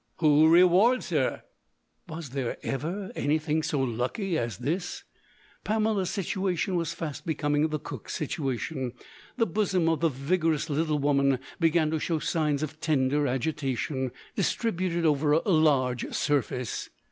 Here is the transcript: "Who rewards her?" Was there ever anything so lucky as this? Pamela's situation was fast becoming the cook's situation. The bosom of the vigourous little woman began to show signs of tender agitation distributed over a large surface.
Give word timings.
"Who 0.17 0.47
rewards 0.49 1.11
her?" 1.11 1.43
Was 2.07 2.31
there 2.31 2.57
ever 2.63 3.11
anything 3.15 3.61
so 3.61 3.79
lucky 3.81 4.35
as 4.35 4.57
this? 4.57 5.03
Pamela's 5.63 6.09
situation 6.09 6.75
was 6.75 6.91
fast 6.95 7.23
becoming 7.23 7.67
the 7.67 7.77
cook's 7.77 8.15
situation. 8.15 8.93
The 9.37 9.45
bosom 9.45 9.87
of 9.87 9.99
the 9.99 10.09
vigourous 10.09 10.71
little 10.71 10.97
woman 10.97 11.37
began 11.59 11.91
to 11.91 11.99
show 11.99 12.17
signs 12.17 12.63
of 12.63 12.79
tender 12.79 13.27
agitation 13.27 14.11
distributed 14.35 15.05
over 15.05 15.33
a 15.33 15.47
large 15.47 16.11
surface. 16.15 16.89